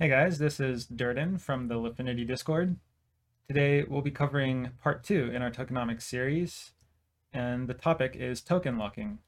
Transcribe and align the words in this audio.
Hey 0.00 0.08
guys, 0.08 0.38
this 0.38 0.60
is 0.60 0.86
Durden 0.86 1.36
from 1.36 1.68
the 1.68 1.74
Lifinity 1.74 2.26
Discord. 2.26 2.76
Today 3.46 3.82
we'll 3.82 4.00
be 4.00 4.10
covering 4.10 4.70
part 4.82 5.04
two 5.04 5.30
in 5.30 5.42
our 5.42 5.50
tokenomics 5.50 6.04
series, 6.04 6.72
and 7.34 7.68
the 7.68 7.74
topic 7.74 8.16
is 8.16 8.40
token 8.40 8.78
locking. 8.78 9.18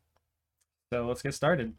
So 0.91 1.07
let's 1.07 1.21
get 1.21 1.35
started. 1.35 1.75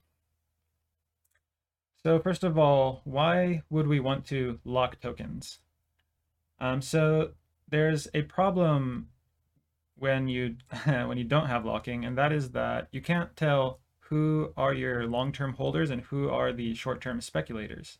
So 2.03 2.19
first 2.19 2.43
of 2.43 2.55
all, 2.55 3.01
why 3.03 3.63
would 3.71 3.87
we 3.87 3.99
want 3.99 4.25
to 4.25 4.59
lock 4.63 5.01
tokens? 5.01 5.57
Um, 6.59 6.79
so 6.79 7.31
there's 7.67 8.07
a 8.13 8.21
problem 8.21 9.07
when 9.97 10.27
you 10.27 10.57
when 10.85 11.17
you 11.17 11.23
don't 11.23 11.47
have 11.47 11.65
locking, 11.65 12.05
and 12.05 12.15
that 12.19 12.31
is 12.31 12.51
that 12.51 12.89
you 12.91 13.01
can't 13.01 13.35
tell 13.35 13.79
who 14.01 14.53
are 14.55 14.75
your 14.75 15.07
long-term 15.07 15.53
holders 15.53 15.89
and 15.89 16.03
who 16.03 16.29
are 16.29 16.53
the 16.53 16.75
short-term 16.75 17.21
speculators. 17.21 17.97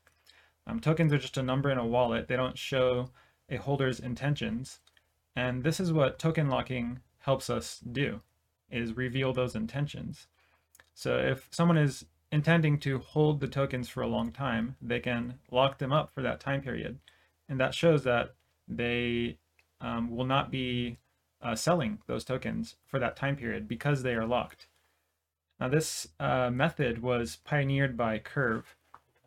Um, 0.66 0.80
tokens 0.80 1.14
are 1.14 1.18
just 1.18 1.38
a 1.38 1.44
number 1.44 1.70
in 1.70 1.78
a 1.78 1.86
wallet. 1.86 2.28
They 2.28 2.36
don't 2.36 2.58
show 2.58 3.10
a 3.50 3.58
holder's 3.58 4.00
intentions. 4.00 4.80
And 5.36 5.64
this 5.64 5.80
is 5.80 5.92
what 5.92 6.20
token 6.20 6.50
locking 6.50 7.00
helps 7.20 7.50
us 7.50 7.80
do, 7.80 8.22
is 8.70 8.96
reveal 8.96 9.34
those 9.34 9.56
intentions. 9.56 10.28
So 10.94 11.18
if 11.18 11.48
someone 11.52 11.78
is 11.78 12.06
intending 12.32 12.80
to 12.80 13.00
hold 13.00 13.40
the 13.40 13.48
tokens 13.48 13.90
for 13.90 14.02
a 14.02 14.08
long 14.08 14.32
time, 14.32 14.76
they 14.82 15.00
can 15.00 15.36
lock 15.52 15.78
them 15.78 15.92
up 15.92 16.12
for 16.12 16.22
that 16.22 16.40
time 16.40 16.62
period. 16.62 17.00
And 17.50 17.60
that 17.60 17.74
shows 17.74 18.04
that 18.04 18.36
they 18.68 19.38
um, 19.82 20.10
will 20.16 20.26
not 20.26 20.50
be 20.50 20.98
uh, 21.42 21.56
selling 21.56 22.00
those 22.08 22.24
tokens 22.24 22.76
for 22.86 23.00
that 23.00 23.16
time 23.16 23.36
period 23.36 23.68
because 23.68 24.02
they 24.02 24.16
are 24.16 24.26
locked. 24.26 24.68
Now 25.60 25.68
this 25.68 26.08
uh, 26.20 26.50
method 26.50 27.02
was 27.02 27.38
pioneered 27.44 27.96
by 27.96 28.18
Curve, 28.20 28.76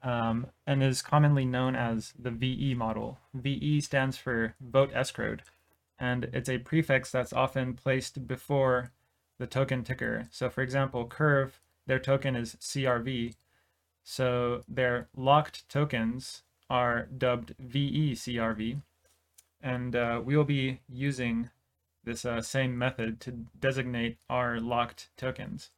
um, 0.03 0.47
and 0.67 0.83
is 0.83 1.03
commonly 1.03 1.45
known 1.45 1.75
as 1.75 2.15
the 2.19 2.31
VE 2.31 2.75
model. 2.75 3.19
VE 3.35 3.81
stands 3.81 4.17
for 4.17 4.55
vote 4.61 4.93
escrowed, 4.93 5.41
and 5.99 6.25
it's 6.33 6.49
a 6.49 6.59
prefix 6.59 7.11
that's 7.11 7.33
often 7.33 7.75
placed 7.75 8.27
before 8.27 8.93
the 9.39 9.47
token 9.47 9.85
ticker. 9.85 10.29
So 10.31 10.49
for 10.49 10.63
example, 10.63 11.07
Curve, 11.07 11.61
their 11.87 11.99
token 11.99 12.37
is 12.37 12.57
CRV, 12.61 13.35
so 14.03 14.63
their 14.69 15.09
locked 15.17 15.69
tokens 15.69 16.43
are 16.69 17.07
dubbed 17.07 17.55
VE 17.59 18.13
CRV, 18.13 18.83
and 19.61 19.97
uh, 19.97 20.21
we 20.25 20.37
will 20.37 20.45
be 20.45 20.81
using 20.89 21.51
this 22.05 22.25
uh, 22.25 22.41
same 22.41 22.79
method 22.79 23.21
to 23.21 23.33
designate 23.59 24.19
our 24.31 24.61
locked 24.61 25.09
tokens. 25.17 25.71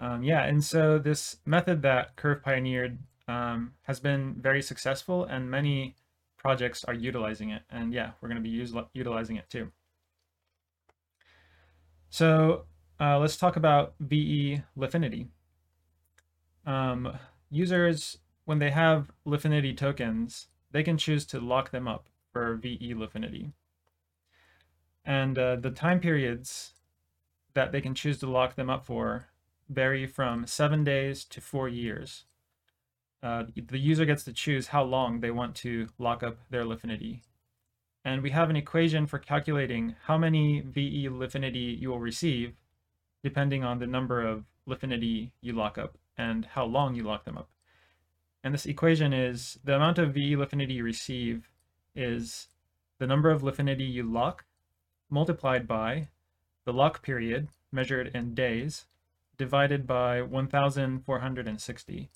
Um, 0.00 0.22
yeah, 0.22 0.44
and 0.44 0.62
so 0.62 0.98
this 0.98 1.38
method 1.44 1.82
that 1.82 2.16
Curve 2.16 2.42
pioneered 2.42 2.98
um, 3.26 3.72
has 3.82 4.00
been 4.00 4.36
very 4.38 4.62
successful, 4.62 5.24
and 5.24 5.50
many 5.50 5.96
projects 6.36 6.84
are 6.84 6.94
utilizing 6.94 7.50
it. 7.50 7.62
And 7.70 7.92
yeah, 7.92 8.12
we're 8.20 8.28
going 8.28 8.42
to 8.42 8.42
be 8.42 8.48
use, 8.48 8.72
utilizing 8.94 9.36
it 9.36 9.50
too. 9.50 9.70
So 12.10 12.64
uh, 13.00 13.18
let's 13.18 13.36
talk 13.36 13.56
about 13.56 13.94
VE 14.00 14.62
Lifinity. 14.76 15.28
Um, 16.64 17.18
users, 17.50 18.18
when 18.44 18.58
they 18.58 18.70
have 18.70 19.10
Lifinity 19.26 19.76
tokens, 19.76 20.46
they 20.70 20.82
can 20.82 20.96
choose 20.96 21.24
to 21.26 21.40
lock 21.40 21.70
them 21.70 21.88
up 21.88 22.08
for 22.32 22.56
VE 22.56 22.94
Lifinity. 22.94 23.52
And 25.04 25.38
uh, 25.38 25.56
the 25.56 25.70
time 25.70 26.00
periods 26.00 26.74
that 27.54 27.72
they 27.72 27.80
can 27.80 27.94
choose 27.94 28.18
to 28.18 28.30
lock 28.30 28.56
them 28.56 28.70
up 28.70 28.84
for 28.84 29.26
vary 29.68 30.06
from 30.06 30.46
seven 30.46 30.84
days 30.84 31.24
to 31.24 31.40
four 31.40 31.68
years. 31.68 32.24
Uh, 33.22 33.44
the 33.54 33.78
user 33.78 34.04
gets 34.04 34.22
to 34.24 34.32
choose 34.32 34.68
how 34.68 34.82
long 34.82 35.20
they 35.20 35.30
want 35.30 35.54
to 35.56 35.88
lock 35.98 36.22
up 36.22 36.38
their 36.50 36.64
Lifinity. 36.64 37.22
And 38.04 38.22
we 38.22 38.30
have 38.30 38.48
an 38.48 38.56
equation 38.56 39.06
for 39.06 39.18
calculating 39.18 39.96
how 40.04 40.16
many 40.16 40.60
VE 40.60 41.08
Lifinity 41.08 41.78
you 41.80 41.90
will 41.90 42.00
receive 42.00 42.54
depending 43.22 43.64
on 43.64 43.80
the 43.80 43.86
number 43.86 44.26
of 44.26 44.44
Lifinity 44.68 45.32
you 45.40 45.52
lock 45.52 45.76
up 45.76 45.98
and 46.16 46.44
how 46.44 46.64
long 46.64 46.94
you 46.94 47.02
lock 47.02 47.24
them 47.24 47.36
up. 47.36 47.48
And 48.44 48.54
this 48.54 48.66
equation 48.66 49.12
is 49.12 49.58
the 49.64 49.74
amount 49.74 49.98
of 49.98 50.14
VE 50.14 50.36
Lifinity 50.36 50.74
you 50.74 50.84
receive 50.84 51.50
is 51.94 52.48
the 52.98 53.06
number 53.06 53.30
of 53.30 53.42
Lifinity 53.42 53.90
you 53.90 54.04
lock 54.04 54.44
multiplied 55.10 55.66
by 55.66 56.08
the 56.64 56.72
lock 56.72 57.02
period 57.02 57.48
measured 57.72 58.10
in 58.14 58.34
days 58.34 58.86
divided 59.38 59.86
by 59.86 60.20
1,460, 60.20 62.10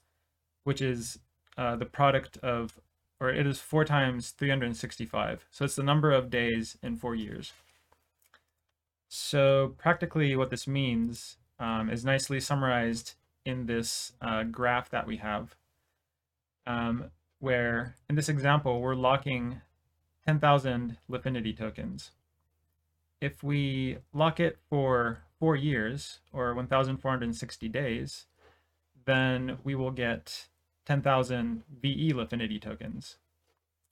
which 0.65 0.83
is 0.83 1.19
uh, 1.56 1.77
the 1.77 1.87
product 1.87 2.37
of, 2.38 2.81
or 3.21 3.31
it 3.31 3.47
is 3.47 3.60
four 3.60 3.84
times 3.84 4.31
365. 4.31 5.47
So 5.50 5.65
it's 5.65 5.77
the 5.77 5.83
number 5.83 6.10
of 6.10 6.28
days 6.28 6.77
in 6.83 6.97
four 6.97 7.15
years. 7.15 7.53
So 9.09 9.75
practically 9.78 10.34
what 10.37 10.50
this 10.50 10.66
means 10.66 11.37
um, 11.59 11.88
is 11.88 12.05
nicely 12.05 12.41
summarized 12.41 13.15
in 13.44 13.66
this 13.66 14.12
uh, 14.21 14.43
graph 14.44 14.91
that 14.91 15.06
we 15.06 15.19
have, 15.19 15.54
um, 16.66 17.10
where 17.39 17.97
in 18.09 18.16
this 18.16 18.28
example, 18.28 18.81
we're 18.81 18.94
locking 18.94 19.60
10,000 20.27 20.97
Lifinity 21.10 21.56
tokens. 21.56 22.12
If 23.21 23.43
we 23.43 23.99
lock 24.12 24.41
it 24.41 24.59
for 24.69 25.22
four 25.42 25.56
years 25.56 26.20
or 26.32 26.54
1,460 26.54 27.69
days, 27.69 28.26
then 29.06 29.58
we 29.64 29.75
will 29.75 29.91
get 29.91 30.47
10,000 30.86 31.64
VE 31.82 32.12
Lifinity 32.12 32.62
tokens. 32.62 33.16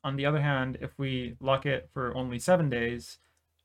On 0.05 0.15
the 0.15 0.25
other 0.25 0.43
hand, 0.43 0.79
if 0.81 0.97
we 0.97 1.35
lock 1.41 1.67
it 1.67 1.91
for 1.93 2.15
only 2.15 2.39
seven 2.39 2.71
days, 2.71 3.19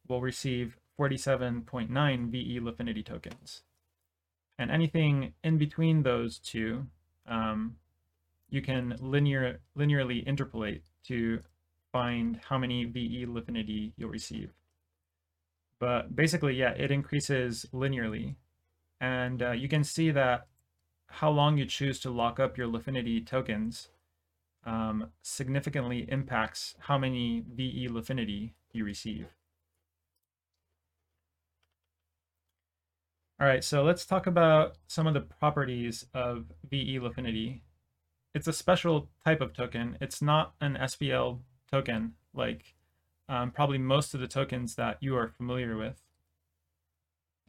we'll 0.07 0.19
receive 0.19 0.79
47.9 0.99 2.31
VE 2.31 2.59
Lifinity 2.59 3.05
tokens. 3.05 3.61
And 4.57 4.71
anything 4.71 5.33
in 5.43 5.59
between 5.59 6.01
those 6.01 6.39
two, 6.39 6.87
um, 7.27 7.75
you 8.49 8.63
can 8.63 8.95
linear, 8.99 9.59
linearly 9.77 10.25
interpolate 10.25 10.85
to 11.03 11.41
find 11.91 12.39
how 12.49 12.57
many 12.57 12.85
VE 12.85 13.27
Lifinity 13.27 13.91
you'll 13.95 14.09
receive. 14.09 14.49
But 15.79 16.15
basically, 16.15 16.55
yeah, 16.55 16.71
it 16.71 16.91
increases 16.91 17.65
linearly. 17.73 18.35
And 19.01 19.41
uh, 19.41 19.51
you 19.51 19.67
can 19.67 19.83
see 19.83 20.11
that 20.11 20.47
how 21.07 21.29
long 21.29 21.57
you 21.57 21.65
choose 21.65 21.99
to 22.01 22.09
lock 22.09 22.39
up 22.39 22.57
your 22.57 22.67
Lifinity 22.67 23.25
tokens 23.25 23.89
um, 24.65 25.11
significantly 25.21 26.05
impacts 26.09 26.75
how 26.79 26.97
many 26.97 27.43
VE 27.53 27.87
Lifinity 27.89 28.53
you 28.71 28.83
receive. 28.83 29.27
All 33.39 33.45
right, 33.45 33.63
so 33.63 33.83
let's 33.83 34.05
talk 34.05 34.27
about 34.27 34.77
some 34.87 35.07
of 35.07 35.13
the 35.13 35.21
properties 35.21 36.05
of 36.13 36.45
VE 36.69 36.99
Lifinity. 36.99 37.61
It's 38.33 38.47
a 38.47 38.53
special 38.53 39.09
type 39.25 39.41
of 39.41 39.53
token. 39.53 39.97
It's 39.99 40.21
not 40.21 40.53
an 40.61 40.77
SPL 40.79 41.39
token 41.69 42.13
like 42.33 42.74
um, 43.27 43.51
probably 43.51 43.77
most 43.77 44.13
of 44.13 44.19
the 44.19 44.27
tokens 44.27 44.75
that 44.75 44.97
you 45.01 45.15
are 45.15 45.27
familiar 45.27 45.75
with. 45.77 46.01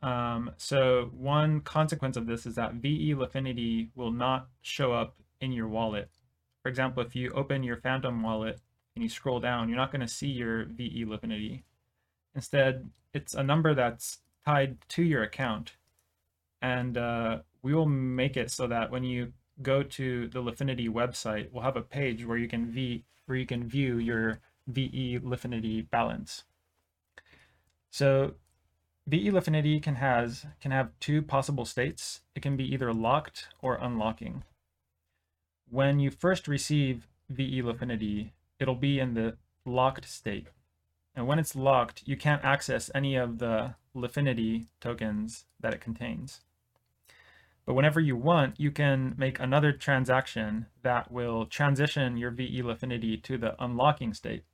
Um, 0.03 0.53
so 0.57 1.11
one 1.13 1.61
consequence 1.61 2.17
of 2.17 2.27
this 2.27 2.47
is 2.47 2.55
that 2.55 2.75
VE 2.75 3.15
Lifinity 3.15 3.89
will 3.95 4.13
not 4.13 4.49
show 4.63 4.93
up 4.93 5.17
in 5.41 5.53
your 5.53 5.69
wallet. 5.69 6.11
For 6.63 6.69
example, 6.69 7.03
if 7.03 7.15
you 7.15 7.31
open 7.33 7.63
your 7.63 7.77
Phantom 7.77 8.23
wallet 8.23 8.61
and 8.95 9.03
you 9.03 9.09
scroll 9.09 9.41
down, 9.41 9.69
you're 9.69 9.79
not 9.79 9.93
going 9.93 10.01
to 10.01 10.09
see 10.09 10.29
your 10.29 10.65
VE 10.65 11.05
Lifinity. 11.07 11.63
Instead, 12.35 12.91
it's 13.15 13.35
a 13.35 13.43
number 13.43 13.75
that's 13.75 14.19
tied 14.45 14.79
to 14.89 15.03
your 15.03 15.23
account. 15.23 15.73
And 16.61 16.97
uh, 16.97 17.39
we 17.63 17.75
will 17.75 17.87
make 17.87 18.37
it 18.37 18.51
so 18.51 18.67
that 18.67 18.91
when 18.91 19.05
you 19.05 19.33
go 19.63 19.83
to 19.83 20.29
the 20.29 20.43
Lifinity 20.43 20.89
website, 20.89 21.49
we'll 21.51 21.63
have 21.63 21.77
a 21.77 21.83
page 21.83 22.27
where 22.27 22.39
you 22.39 22.49
can 22.49 22.67
v 22.67 23.05
where 23.27 23.39
you 23.39 23.47
can 23.47 23.67
view 23.67 23.99
your 23.99 24.41
VE 24.67 25.21
Lifinity 25.23 25.89
balance. 25.91 26.45
So 27.91 28.35
VE 29.07 29.31
Lifinity 29.31 29.83
can 29.83 29.97
has 29.97 30.47
can 30.61 30.73
have 30.73 30.99
two 30.99 31.23
possible 31.23 31.65
states. 31.65 32.23
It 32.35 32.43
can 32.43 32.57
be 32.57 32.65
either 32.73 32.93
locked 32.93 33.49
or 33.61 33.77
unlocking. 33.77 34.43
When 35.69 36.01
you 36.01 36.11
first 36.11 36.49
receive 36.49 37.09
VE 37.29 37.63
Lifinity, 37.63 38.31
it'll 38.59 38.75
be 38.75 38.99
in 38.99 39.15
the 39.15 39.37
locked 39.65 40.07
state. 40.07 40.49
And 41.15 41.27
when 41.27 41.39
it's 41.39 41.57
locked, 41.57 42.03
you 42.05 42.17
can't 42.17 42.45
access 42.45 42.91
any 42.95 43.17
of 43.17 43.39
the 43.39 43.75
Lifinity 43.95 44.67
tokens 44.81 45.47
that 45.61 45.73
it 45.73 45.81
contains. 45.81 46.41
But 47.65 47.75
whenever 47.75 47.99
you 47.99 48.17
want, 48.17 48.61
you 48.61 48.71
can 48.71 49.15
make 49.17 49.41
another 49.41 49.73
transaction 49.73 50.67
that 50.83 51.11
will 51.11 51.47
transition 51.47 52.17
your 52.17 52.31
VE 52.31 52.63
Lifinity 52.63 53.23
to 53.23 53.39
the 53.39 53.63
unlocking 53.63 54.15
state. 54.15 54.45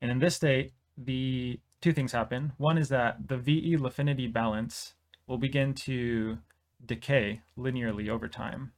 And 0.00 0.10
in 0.10 0.18
this 0.18 0.36
state, 0.36 0.72
the 0.96 1.60
two 1.80 1.92
things 1.92 2.12
happen. 2.12 2.52
One 2.56 2.78
is 2.78 2.88
that 2.88 3.28
the 3.28 3.36
VE 3.36 3.76
Lifinity 3.76 4.32
balance 4.32 4.94
will 5.26 5.38
begin 5.38 5.74
to 5.74 6.38
decay 6.84 7.40
linearly 7.58 8.08
over 8.08 8.28
time. 8.28 8.72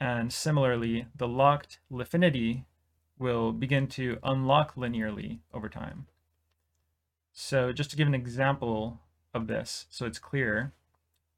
And 0.00 0.32
similarly, 0.32 1.06
the 1.16 1.28
locked 1.28 1.80
Lifinity 1.90 2.64
will 3.18 3.52
begin 3.52 3.88
to 3.88 4.18
unlock 4.22 4.76
linearly 4.76 5.38
over 5.52 5.68
time. 5.68 6.06
So 7.32 7.72
just 7.72 7.90
to 7.90 7.96
give 7.96 8.08
an 8.08 8.14
example 8.14 9.00
of 9.34 9.46
this, 9.46 9.86
so 9.90 10.06
it's 10.06 10.18
clear, 10.18 10.72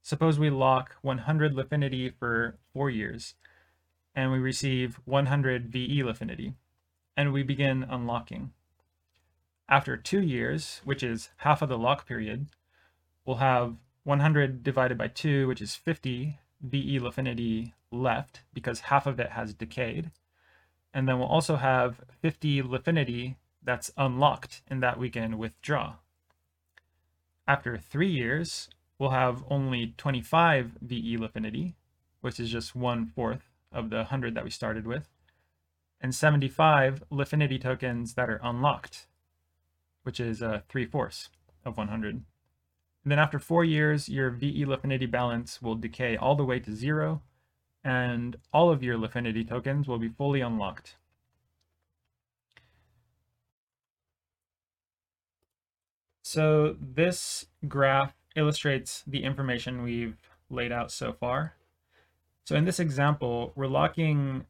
suppose 0.03 0.39
we 0.39 0.51
lock 0.51 0.97
100 1.03 1.55
Lifinity 1.55 2.13
for 2.19 2.59
four 2.73 2.91
years, 2.91 3.35
and 4.15 4.31
we 4.31 4.39
receive 4.39 5.01
100 5.05 5.69
VE 5.69 6.03
Lifinity, 6.03 6.55
and 7.17 7.33
we 7.33 7.43
begin 7.43 7.85
unlocking. 7.89 8.53
After 9.71 9.97
two 9.97 10.21
years, 10.21 10.81
which 10.83 11.05
is 11.05 11.31
half 11.39 11.63
of 11.63 11.69
the 11.69 11.79
lock 11.79 12.05
period, 12.05 12.49
we'll 13.25 13.37
have 13.37 13.77
100 14.03 14.65
divided 14.65 14.99
by 14.99 15.07
2, 15.07 15.47
which 15.47 15.63
is 15.63 15.77
50 15.77 16.41
VE 16.61 16.99
Lifinity 16.99 17.73
left 17.93 18.43
because 18.53 18.81
half 18.81 19.07
of 19.07 19.21
it 19.21 19.31
has 19.31 19.55
decayed. 19.55 20.11
And 20.93 21.09
then 21.09 21.21
we'll 21.21 21.29
also 21.29 21.55
have 21.55 22.01
50 22.21 22.63
Lifinity 22.63 23.37
that's 23.63 23.93
unlocked 23.97 24.63
in 24.69 24.81
that 24.81 24.99
we 24.99 25.09
can 25.09 25.39
withdraw. 25.39 25.95
After 27.47 27.79
three 27.79 28.11
years, 28.11 28.69
we'll 28.99 29.11
have 29.11 29.45
only 29.49 29.95
25 29.97 30.79
VE 30.83 31.17
Lifinity, 31.17 31.75
which 32.23 32.41
is 32.41 32.51
just 32.51 32.75
one 32.75 33.07
fourth 33.07 33.51
of 33.71 33.91
the 33.91 33.99
100 33.99 34.35
that 34.35 34.43
we 34.43 34.51
started 34.51 34.85
with, 34.85 35.09
and 36.01 36.13
75 36.13 37.05
Lifinity 37.13 37.61
tokens 37.61 38.15
that 38.15 38.29
are 38.29 38.41
unlocked, 38.43 39.07
which 40.03 40.21
is 40.21 40.43
uh, 40.43 40.61
three 40.69 40.87
fourths 40.87 41.29
of 41.65 41.77
100. 41.77 42.15
And 42.15 43.11
then 43.11 43.19
after 43.19 43.39
four 43.39 43.65
years, 43.65 44.09
your 44.09 44.31
VE 44.31 44.65
Lifinity 44.67 45.11
balance 45.11 45.63
will 45.63 45.75
decay 45.75 46.17
all 46.17 46.35
the 46.35 46.45
way 46.45 46.61
to 46.61 46.75
zero, 46.75 47.23
and 47.83 48.37
all 48.53 48.71
of 48.71 48.83
your 48.83 48.99
Lifinity 48.99 49.49
tokens 49.49 49.89
will 49.89 49.99
be 49.99 50.09
fully 50.09 50.41
unlocked. 50.41 50.97
So 56.23 56.77
this 56.81 57.47
graph 57.67 58.15
illustrates 58.37 59.03
the 59.07 59.25
information 59.25 59.83
we've 59.83 60.19
laid 60.49 60.71
out 60.71 60.93
so 60.93 61.13
far. 61.13 61.55
So 62.45 62.55
in 62.55 62.65
this 62.65 62.79
example, 62.79 63.53
we're 63.57 63.67
locking 63.67 64.45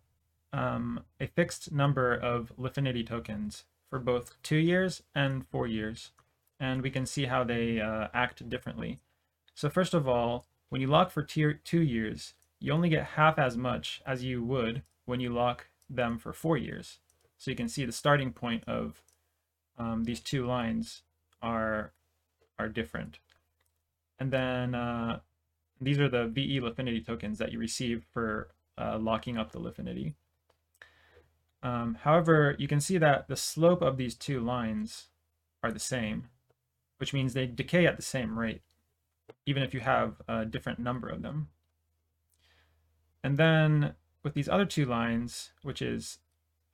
um, 0.53 1.01
a 1.21 1.27
fixed 1.27 1.73
number 1.73 2.15
of 2.15 2.53
Lifinity 2.59 3.07
tokens 3.07 3.65
for 3.91 3.99
both 3.99 4.41
two 4.43 4.57
years 4.57 5.03
and 5.15 5.47
four 5.49 5.67
years 5.67 6.13
and 6.61 6.83
we 6.83 6.91
can 6.91 7.07
see 7.07 7.25
how 7.25 7.43
they 7.43 7.81
uh, 7.81 8.09
act 8.13 8.47
differently. 8.49 9.01
So 9.55 9.71
first 9.71 9.95
of 9.95 10.07
all, 10.07 10.45
when 10.69 10.83
you 10.83 10.87
lock 10.87 11.11
for 11.11 11.23
tier 11.23 11.55
two 11.55 11.81
years, 11.81 12.35
you 12.61 12.73
only 12.73 12.91
get 12.91 13.05
half 13.17 13.39
as 13.39 13.57
much 13.57 14.03
as 14.07 14.23
you 14.23 14.45
would 14.45 14.83
when 15.07 15.21
you 15.21 15.31
lock 15.31 15.69
them 15.89 16.19
for 16.19 16.33
four 16.35 16.59
years. 16.59 16.99
So 17.39 17.51
you 17.51 17.57
can 17.57 17.69
see 17.69 17.87
the 17.87 17.93
starting 17.93 18.33
point 18.33 18.63
of 18.69 19.03
um, 19.79 20.05
these 20.05 20.21
two 20.21 20.47
lines 20.47 21.03
are 21.43 21.93
are 22.59 22.69
different. 22.69 23.19
And 24.19 24.31
then 24.31 24.75
uh, 24.75 25.21
these 25.81 25.99
are 25.99 26.11
the 26.11 26.27
VE 26.27 26.61
Lifinity 26.61 27.05
tokens 27.05 27.39
that 27.39 27.53
you 27.53 27.59
receive 27.59 28.05
for 28.13 28.49
uh, 28.77 28.99
locking 28.99 29.39
up 29.39 29.53
the 29.53 29.59
Lifinity. 29.59 30.13
Um, 31.63 31.99
however, 32.03 32.57
you 32.59 32.69
can 32.69 32.81
see 32.81 32.99
that 32.99 33.29
the 33.29 33.37
slope 33.37 33.83
of 33.83 33.97
these 33.97 34.15
two 34.15 34.41
lines 34.41 35.09
are 35.63 35.71
the 35.71 35.79
same 35.79 36.29
which 37.01 37.15
means 37.15 37.33
they 37.33 37.47
decay 37.47 37.87
at 37.87 37.97
the 37.97 38.03
same 38.03 38.39
rate, 38.39 38.61
even 39.47 39.63
if 39.63 39.73
you 39.73 39.81
have 39.81 40.21
a 40.29 40.45
different 40.45 40.79
number 40.79 41.09
of 41.09 41.23
them. 41.23 41.49
And 43.25 43.39
then 43.39 43.95
with 44.23 44.35
these 44.35 44.51
other 44.51 44.67
two 44.67 44.85
lines, 44.85 45.53
which 45.63 45.81
is 45.81 46.19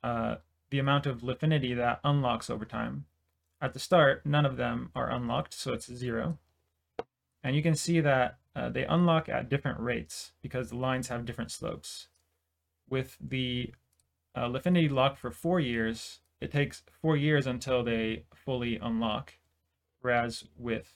uh, 0.03 0.35
the 0.69 0.79
amount 0.79 1.05
of 1.05 1.21
Lifinity 1.21 1.73
that 1.77 2.01
unlocks 2.03 2.49
over 2.49 2.65
time, 2.65 3.05
at 3.61 3.71
the 3.71 3.79
start, 3.79 4.25
none 4.25 4.45
of 4.45 4.57
them 4.57 4.91
are 4.93 5.09
unlocked, 5.09 5.53
so 5.53 5.71
it's 5.71 5.91
zero. 5.91 6.37
And 7.41 7.55
you 7.55 7.63
can 7.63 7.75
see 7.75 8.01
that 8.01 8.37
uh, 8.53 8.67
they 8.67 8.83
unlock 8.83 9.29
at 9.29 9.49
different 9.49 9.79
rates 9.79 10.33
because 10.41 10.69
the 10.69 10.75
lines 10.75 11.07
have 11.07 11.25
different 11.25 11.51
slopes. 11.51 12.09
With 12.89 13.15
the 13.21 13.73
uh, 14.37 14.47
Lifinity 14.47 14.89
locked 14.91 15.17
for 15.17 15.31
four 15.31 15.59
years, 15.59 16.19
it 16.39 16.51
takes 16.51 16.83
four 17.01 17.17
years 17.17 17.47
until 17.47 17.83
they 17.83 18.25
fully 18.35 18.77
unlock. 18.77 19.33
Whereas 20.01 20.43
with 20.57 20.93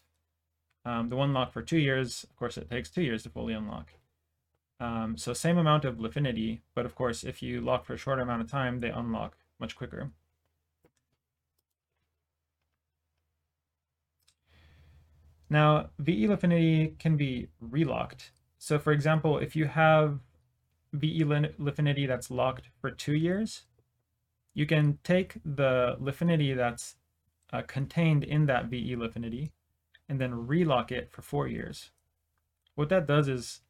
um, 0.85 1.09
the 1.09 1.15
one 1.15 1.33
lock 1.33 1.51
for 1.51 1.63
two 1.63 1.79
years, 1.79 2.23
of 2.29 2.35
course, 2.35 2.55
it 2.57 2.69
takes 2.69 2.91
two 2.91 3.01
years 3.01 3.23
to 3.23 3.29
fully 3.29 3.53
unlock. 3.53 3.93
Um, 4.79 5.17
so 5.17 5.33
same 5.33 5.57
amount 5.57 5.85
of 5.85 5.97
Lifinity, 5.97 6.59
but 6.75 6.85
of 6.85 6.93
course, 6.93 7.23
if 7.23 7.41
you 7.41 7.61
lock 7.61 7.83
for 7.83 7.95
a 7.95 7.97
shorter 7.97 8.21
amount 8.21 8.41
of 8.41 8.51
time, 8.51 8.79
they 8.79 8.89
unlock 8.89 9.38
much 9.59 9.75
quicker. 9.75 10.11
Now, 15.49 15.89
VE 15.99 16.27
Lifinity 16.27 16.97
can 16.99 17.17
be 17.17 17.47
relocked. 17.59 18.31
So 18.59 18.77
for 18.77 18.93
example, 18.93 19.39
if 19.39 19.55
you 19.55 19.65
have 19.65 20.19
VE 20.93 21.23
Lifinity 21.23 22.07
that's 22.07 22.31
locked 22.31 22.69
for 22.79 22.91
two 22.91 23.13
years, 23.13 23.63
you 24.53 24.65
can 24.65 24.99
take 25.03 25.35
the 25.45 25.97
Lifinity 25.99 26.55
that's 26.55 26.95
uh, 27.53 27.61
contained 27.61 28.23
in 28.23 28.45
that 28.47 28.65
VE 28.65 28.95
Lifinity 28.95 29.51
and 30.09 30.19
then 30.19 30.47
relock 30.47 30.91
it 30.91 31.09
for 31.11 31.21
four 31.21 31.47
years. 31.47 31.91
What 32.75 32.89
that 32.89 33.07
does 33.07 33.27
is 33.27 33.61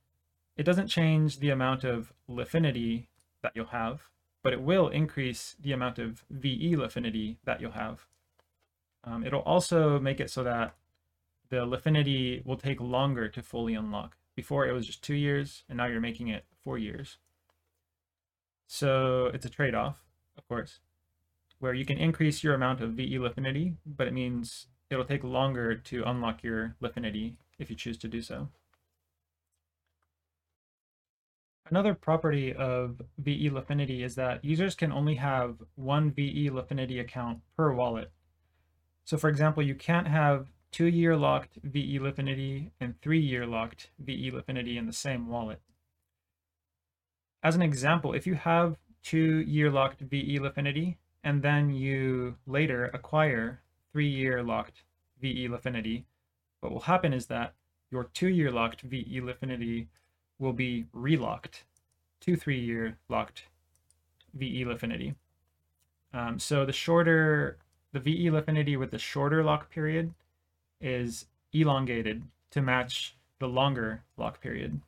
it 0.58 0.64
doesn't 0.64 0.88
change 0.88 1.40
the 1.40 1.50
amount 1.50 1.84
of 1.84 2.14
Lifinity 2.30 3.08
that 3.42 3.52
you'll 3.56 3.68
have, 3.68 4.10
but 4.44 4.54
it 4.54 4.62
will 4.62 4.88
increase 4.90 5.56
the 5.60 5.72
amount 5.72 6.00
of 6.00 6.24
VE 6.30 6.76
Lifinity 6.76 7.38
that 7.46 7.62
you'll 7.62 7.72
have. 7.72 8.08
Um, 9.04 9.24
it'll 9.24 9.42
also 9.42 10.00
make 10.00 10.20
it 10.20 10.30
so 10.30 10.44
that 10.44 10.76
the 11.50 11.66
Lifinity 11.66 12.46
will 12.46 12.58
take 12.58 12.80
longer 12.80 13.28
to 13.28 13.42
fully 13.42 13.74
unlock. 13.74 14.18
Before 14.36 14.66
it 14.66 14.72
was 14.72 14.88
just 14.88 15.04
two 15.04 15.16
years, 15.16 15.64
and 15.68 15.78
now 15.78 15.86
you're 15.86 16.00
making 16.00 16.30
it 16.30 16.46
four 16.64 16.78
years. 16.78 17.18
So 18.68 19.28
it's 19.34 19.46
a 19.46 19.50
trade-off, 19.50 20.04
of 20.38 20.48
course 20.48 20.80
where 21.62 21.76
you 21.76 21.86
can 21.86 22.00
increase 22.00 22.44
your 22.44 22.56
amount 22.56 22.82
of 22.82 22.94
VE 22.94 23.20
Lifinity, 23.20 23.76
but 23.86 24.08
it 24.08 24.14
means 24.14 24.66
it'll 24.90 25.06
take 25.06 25.24
longer 25.24 25.76
to 25.76 26.04
unlock 26.04 26.44
your 26.44 26.76
Lifinity 26.82 27.36
if 27.60 27.70
you 27.70 27.76
choose 27.76 28.00
to 28.00 28.08
do 28.08 28.20
so. 28.20 28.50
Another 31.70 31.94
property 31.94 32.52
of 32.52 33.02
VE 33.20 33.52
Lifinity 33.52 34.04
is 34.04 34.16
that 34.16 34.44
users 34.44 34.74
can 34.74 34.92
only 34.92 35.16
have 35.16 35.58
one 35.76 36.12
VE 36.12 36.50
Lifinity 36.50 37.00
account 37.00 37.40
per 37.56 37.72
wallet. 37.72 38.12
So 39.06 39.16
for 39.16 39.30
example, 39.30 39.62
you 39.62 39.76
can't 39.76 40.08
have 40.08 40.48
two-year 40.72 41.16
locked 41.16 41.60
VE 41.64 42.00
Lifinity 42.00 42.72
and 42.80 43.00
three-year 43.02 43.46
locked 43.46 43.92
VE 44.00 44.32
Lifinity 44.32 44.78
in 44.78 44.88
the 44.88 44.94
same 44.94 45.28
wallet. 45.28 45.62
As 47.44 47.56
an 47.56 47.62
example, 47.62 48.14
if 48.14 48.28
you 48.28 48.36
have 48.36 48.78
two-year 49.04 49.72
locked 49.72 50.02
VE 50.02 50.40
Lifinity 50.40 50.98
and 51.24 51.42
then 51.42 51.72
you 51.72 52.36
later 52.46 52.86
acquire 52.94 53.62
three-year 53.92 54.44
locked 54.44 54.84
VE 55.22 55.48
Lifinity, 55.48 56.04
what 56.60 56.72
will 56.72 56.82
happen 56.82 57.14
is 57.14 57.26
that 57.28 57.54
your 57.90 58.06
two-year 58.14 58.52
locked 58.52 58.82
VE 58.82 59.22
Lifinity 59.22 59.88
will 60.38 60.54
be 60.54 60.86
relocked 60.96 61.64
to 62.22 62.36
three-year 62.36 62.98
locked 63.10 63.46
VE 64.36 64.64
Lifinity. 64.66 65.16
Um, 66.14 66.38
so 66.38 66.66
the 66.66 66.74
shorter, 66.74 67.58
the 67.92 68.00
VE 68.00 68.30
Lifinity 68.30 68.78
with 68.78 68.92
the 68.92 69.00
shorter 69.00 69.44
lock 69.44 69.72
period 69.72 70.14
is 70.80 71.26
elongated 71.54 72.24
to 72.52 72.62
match 72.62 73.16
the 73.40 73.48
longer 73.48 74.04
lock 74.18 74.42
period. 74.42 74.80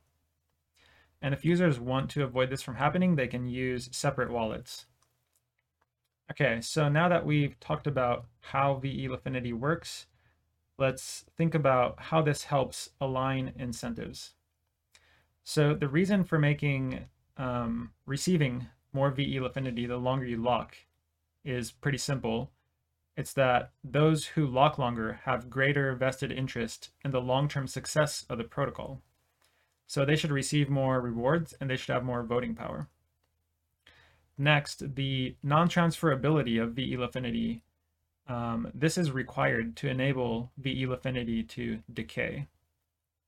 And 1.24 1.34
if 1.34 1.46
users 1.46 1.80
want 1.80 2.10
to 2.12 2.24
avoid 2.24 2.50
this 2.50 2.62
from 2.62 2.76
happening, 2.76 3.16
they 3.16 3.28
can 3.28 3.48
use 3.48 3.88
separate 3.94 4.30
wallets. 4.30 4.88
Okay, 6.30 6.60
so 6.60 6.90
now 6.90 7.08
that 7.08 7.26
we've 7.26 7.58
talked 7.62 7.88
about 7.88 8.26
how 8.42 8.76
VE 8.76 9.08
Lifinity 9.08 9.54
works, 9.54 10.08
let's 10.78 11.24
think 11.38 11.56
about 11.56 11.98
how 11.98 12.22
this 12.22 12.44
helps 12.44 12.90
align 13.00 13.54
incentives. 13.58 14.34
So 15.46 15.74
the 15.74 15.88
reason 15.88 16.26
for 16.26 16.38
making 16.38 17.06
um, 17.38 17.92
receiving 18.06 18.68
more 18.92 19.10
VE 19.10 19.40
Lifinity 19.40 19.88
the 19.88 19.98
longer 19.98 20.26
you 20.26 20.38
lock 20.38 20.76
is 21.46 21.72
pretty 21.72 21.98
simple. 21.98 22.52
It's 23.16 23.34
that 23.34 23.72
those 23.82 24.26
who 24.28 24.46
lock 24.46 24.78
longer 24.78 25.22
have 25.24 25.50
greater 25.50 25.96
vested 25.96 26.34
interest 26.34 26.92
in 27.06 27.12
the 27.12 27.22
long-term 27.22 27.68
success 27.68 28.26
of 28.30 28.38
the 28.40 28.44
protocol. 28.44 29.02
So 29.88 30.06
they 30.06 30.16
should 30.16 30.32
receive 30.32 30.70
more 30.70 31.00
rewards 31.02 31.54
and 31.60 31.70
they 31.70 31.76
should 31.76 31.94
have 31.94 32.04
more 32.04 32.24
voting 32.24 32.56
power. 32.56 32.88
Next, 34.38 34.96
the 34.96 35.36
non-transferability 35.44 36.62
of 36.62 36.74
VE 36.74 36.98
Lifinity. 36.98 37.62
Um, 38.28 38.72
this 38.74 38.98
is 38.98 39.12
required 39.12 39.76
to 39.78 39.90
enable 39.90 40.52
VE 40.58 40.86
Lifinity 40.86 41.48
to 41.50 41.80
decay. 41.92 42.48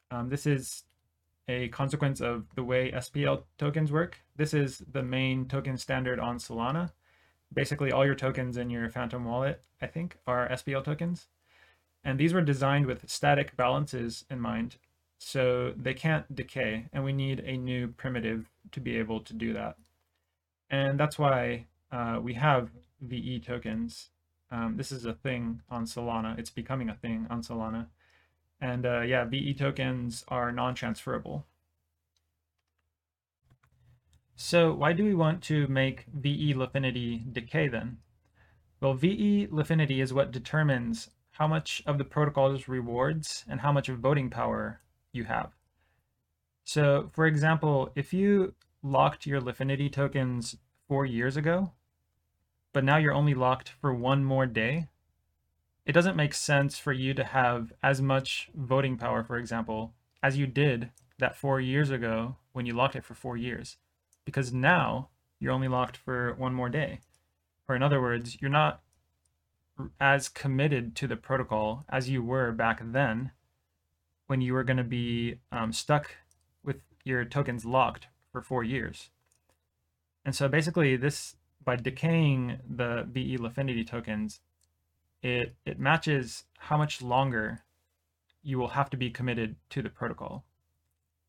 Um, 0.09 0.29
this 0.29 0.45
is 0.45 0.83
a 1.47 1.67
consequence 1.69 2.21
of 2.21 2.45
the 2.55 2.63
way 2.63 2.91
SPL 2.91 3.43
tokens 3.57 3.91
work. 3.91 4.19
This 4.35 4.53
is 4.53 4.83
the 4.91 5.03
main 5.03 5.47
token 5.47 5.77
standard 5.77 6.19
on 6.19 6.37
Solana. 6.37 6.91
Basically, 7.53 7.91
all 7.91 8.05
your 8.05 8.15
tokens 8.15 8.57
in 8.57 8.69
your 8.69 8.89
Phantom 8.89 9.23
wallet, 9.23 9.61
I 9.81 9.87
think, 9.87 10.17
are 10.25 10.49
SPL 10.49 10.83
tokens. 10.83 11.27
And 12.03 12.19
these 12.19 12.33
were 12.33 12.41
designed 12.41 12.85
with 12.85 13.09
static 13.09 13.55
balances 13.55 14.25
in 14.29 14.39
mind, 14.39 14.77
so 15.25 15.73
they 15.75 15.95
can't 15.95 16.35
decay, 16.35 16.85
and 16.93 17.03
we 17.03 17.11
need 17.11 17.39
a 17.39 17.57
new 17.57 17.87
primitive 17.87 18.47
to 18.71 18.79
be 18.79 18.95
able 18.95 19.21
to 19.21 19.33
do 19.33 19.53
that. 19.53 19.75
And 20.69 20.99
that's 20.99 21.17
why 21.17 21.65
uh, 21.91 22.19
we 22.21 22.35
have 22.35 22.69
VE 23.01 23.39
tokens. 23.39 24.09
Um, 24.51 24.77
this 24.77 24.91
is 24.91 25.03
a 25.03 25.13
thing 25.13 25.63
on 25.67 25.85
Solana. 25.85 26.37
It's 26.37 26.51
becoming 26.51 26.89
a 26.89 26.93
thing 26.93 27.25
on 27.31 27.41
Solana. 27.41 27.87
And 28.61 28.85
uh, 28.85 29.01
yeah, 29.01 29.25
VE 29.25 29.55
tokens 29.55 30.23
are 30.27 30.51
non-transferable. 30.51 31.43
So 34.35 34.75
why 34.75 34.93
do 34.93 35.03
we 35.03 35.15
want 35.15 35.41
to 35.45 35.67
make 35.67 36.05
VE 36.13 36.53
Lifinity 36.53 37.33
decay 37.33 37.67
then? 37.67 37.97
Well, 38.79 38.93
VE 38.93 39.47
Lifinity 39.47 40.03
is 40.03 40.13
what 40.13 40.31
determines 40.31 41.09
how 41.31 41.47
much 41.47 41.81
of 41.87 41.97
the 41.97 42.05
protocol's 42.05 42.67
rewards 42.67 43.43
and 43.49 43.61
how 43.61 43.71
much 43.71 43.89
of 43.89 43.97
voting 43.97 44.29
power 44.29 44.81
you 45.15 45.23
have. 45.25 45.51
So 46.63 47.09
for 47.13 47.25
example, 47.25 47.91
if 47.95 48.13
you 48.13 48.53
locked 48.83 49.25
your 49.25 49.41
Lifinity 49.41 49.91
tokens 49.91 50.57
four 50.87 51.05
years 51.05 51.37
ago, 51.37 51.71
but 52.73 52.83
now 52.83 52.97
you're 52.97 53.13
only 53.13 53.33
locked 53.33 53.69
for 53.69 53.93
one 53.93 54.23
more 54.23 54.45
day, 54.45 54.87
it 55.85 55.93
doesn't 55.93 56.15
make 56.15 56.33
sense 56.33 56.77
for 56.79 56.91
you 56.91 57.13
to 57.13 57.23
have 57.23 57.71
as 57.81 58.01
much 58.01 58.49
voting 58.55 58.97
power, 58.97 59.23
for 59.23 59.37
example, 59.37 59.93
as 60.21 60.37
you 60.37 60.47
did 60.47 60.89
that 61.19 61.35
four 61.35 61.61
years 61.61 61.89
ago 61.89 62.35
when 62.53 62.65
you 62.65 62.73
locked 62.73 62.95
it 62.95 63.05
for 63.05 63.13
four 63.13 63.37
years. 63.37 63.77
Because 64.25 64.51
now 64.51 65.09
you're 65.39 65.53
only 65.53 65.67
locked 65.67 65.97
for 65.97 66.33
one 66.33 66.53
more 66.53 66.69
day. 66.69 66.99
Or 67.69 67.75
in 67.75 67.83
other 67.83 68.01
words, 68.01 68.41
you're 68.41 68.49
not 68.49 68.81
as 69.99 70.29
committed 70.29 70.95
to 70.95 71.07
the 71.07 71.15
protocol 71.15 71.85
as 71.89 72.09
you 72.09 72.23
were 72.23 72.51
back 72.51 72.81
then 72.81 73.31
when 74.27 74.41
you 74.41 74.53
were 74.53 74.63
going 74.63 74.77
to 74.77 74.83
be 74.83 75.35
um, 75.51 75.71
stuck 75.71 76.11
with 76.63 76.77
your 77.03 77.25
tokens 77.25 77.65
locked 77.65 78.07
for 78.31 78.41
four 78.41 78.63
years. 78.63 79.09
And 80.23 80.35
so 80.35 80.47
basically 80.47 80.95
this, 80.97 81.35
by 81.63 81.75
decaying 81.75 82.59
the 82.67 83.07
VE 83.09 83.37
Lifinity 83.37 83.85
tokens, 83.85 84.41
it, 85.21 85.55
it 85.65 85.79
matches 85.79 86.43
how 86.57 86.77
much 86.77 87.01
longer 87.01 87.63
you 88.41 88.57
will 88.57 88.69
have 88.69 88.89
to 88.91 88.97
be 88.97 89.09
committed 89.09 89.55
to 89.69 89.81
the 89.81 89.89
protocol. 89.89 90.45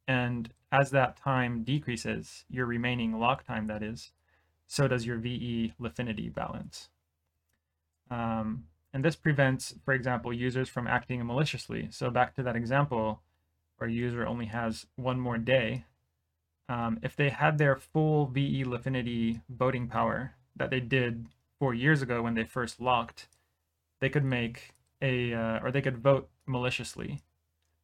And 0.08 0.50
as 0.72 0.90
that 0.90 1.16
time 1.16 1.64
decreases, 1.64 2.44
your 2.48 2.66
remaining 2.66 3.18
lock 3.18 3.44
time 3.44 3.66
that 3.68 3.82
is, 3.82 4.12
so 4.66 4.88
does 4.88 5.06
your 5.06 5.18
VE 5.18 5.74
Lifinity 5.80 6.32
balance. 6.32 6.88
Um, 8.10 8.64
and 8.92 9.04
this 9.04 9.16
prevents, 9.16 9.74
for 9.84 9.92
example, 9.92 10.32
users 10.32 10.68
from 10.68 10.86
acting 10.86 11.24
maliciously. 11.26 11.88
So 11.90 12.10
back 12.10 12.34
to 12.34 12.42
that 12.42 12.56
example 12.56 13.20
where 13.76 13.90
a 13.90 13.92
user 13.92 14.26
only 14.26 14.46
has 14.46 14.86
one 14.96 15.20
more 15.20 15.38
day. 15.38 15.84
Um, 16.68 16.98
if 17.02 17.14
they 17.14 17.30
had 17.30 17.58
their 17.58 17.76
full 17.76 18.26
VE 18.26 18.64
Lifinity 18.64 19.42
voting 19.48 19.86
power 19.88 20.34
that 20.56 20.70
they 20.70 20.80
did 20.80 21.26
four 21.58 21.74
years 21.74 22.02
ago 22.02 22.22
when 22.22 22.34
they 22.34 22.44
first 22.44 22.80
locked, 22.80 23.28
they 24.00 24.08
could 24.08 24.24
make 24.24 24.74
a 25.02 25.32
uh, 25.32 25.60
or 25.62 25.70
they 25.70 25.82
could 25.82 25.98
vote 25.98 26.28
maliciously 26.46 27.22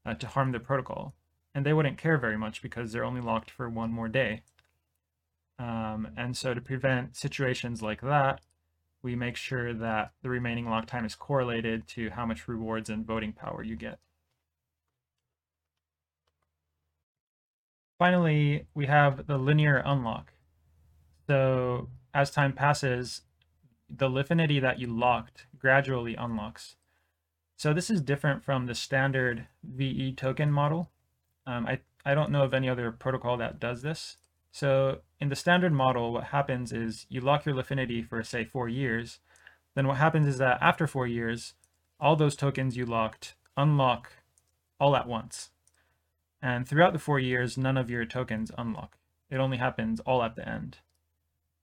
uh, 0.05 0.15
to 0.15 0.27
harm 0.27 0.53
the 0.53 0.61
protocol, 0.61 1.15
and 1.55 1.65
they 1.65 1.73
wouldn't 1.73 1.99
care 1.99 2.19
very 2.19 2.37
much 2.37 2.63
because 2.63 2.93
they're 2.93 3.05
only 3.05 3.21
locked 3.21 3.51
for 3.51 3.69
one 3.69 3.91
more 3.93 4.09
day. 4.09 4.43
Um, 5.59 6.09
and 6.17 6.37
so 6.37 6.55
to 6.55 6.61
prevent 6.61 7.17
situations 7.17 7.83
like 7.83 8.01
that, 8.01 8.41
we 9.03 9.17
make 9.17 9.37
sure 9.37 9.75
that 9.75 10.13
the 10.23 10.31
remaining 10.31 10.69
lock 10.69 10.87
time 10.87 11.05
is 11.05 11.15
correlated 11.15 11.87
to 11.89 12.11
how 12.11 12.25
much 12.25 12.47
rewards 12.47 12.89
and 12.89 13.07
voting 13.07 13.33
power 13.33 13.63
you 13.63 13.77
get. 13.77 13.99
Finally, 17.99 18.67
we 18.75 18.87
have 18.87 19.27
the 19.27 19.39
linear 19.39 19.83
unlock. 19.85 20.33
So 21.29 21.89
as 22.15 22.31
time 22.31 22.53
passes, 22.53 23.23
the 23.89 24.09
Lifinity 24.09 24.61
that 24.61 24.79
you 24.79 24.87
locked 24.87 25.47
gradually 25.59 26.15
unlocks. 26.15 26.77
So 27.57 27.73
this 27.73 27.91
is 27.91 28.01
different 28.01 28.43
from 28.43 28.67
the 28.67 28.75
standard 28.75 29.47
VE 29.63 30.15
token 30.15 30.51
model. 30.51 30.91
Um, 31.47 31.67
I, 31.67 31.81
I 32.05 32.15
don't 32.15 32.31
know 32.31 32.43
of 32.43 32.55
any 32.55 32.69
other 32.69 32.91
protocol 32.91 33.37
that 33.37 33.61
does 33.61 33.83
this. 33.83 34.17
So 34.53 34.99
in 35.19 35.31
the 35.31 35.37
standard 35.37 35.73
model, 35.73 36.13
what 36.13 36.25
happens 36.25 36.73
is 36.73 37.07
you 37.09 37.21
lock 37.23 37.47
your 37.47 37.55
Lifinity 37.55 38.07
for 38.07 38.23
say 38.23 38.45
four 38.45 38.69
years. 38.69 39.19
Then 39.75 39.89
what 39.89 39.97
happens 39.97 40.29
is 40.29 40.39
that 40.39 40.59
after 40.61 40.87
four 40.87 41.07
years, 41.07 41.55
all 41.99 42.17
those 42.17 42.37
tokens 42.37 42.77
you 42.77 42.85
locked 42.85 43.35
unlock 43.57 44.13
all 44.79 44.95
at 44.95 45.09
once. 45.09 45.51
And 46.43 46.69
throughout 46.69 46.93
the 46.93 46.99
four 46.99 47.19
years, 47.19 47.57
none 47.57 47.77
of 47.77 47.89
your 47.89 48.05
tokens 48.05 48.51
unlock. 48.59 48.99
It 49.31 49.37
only 49.37 49.57
happens 49.57 50.01
all 50.01 50.23
at 50.23 50.37
the 50.37 50.47
end. 50.47 50.79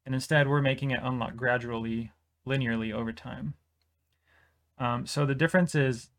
And 0.05 0.15
instead, 0.15 0.47
we're 0.47 0.61
making 0.61 0.91
it 0.91 1.01
unlock 1.03 1.35
gradually 1.35 2.11
linearly 2.47 2.91
over 2.91 3.11
time. 3.11 3.53
Um, 4.79 5.05
so 5.05 5.25
the 5.25 5.35
difference 5.35 5.75
is 5.75 6.09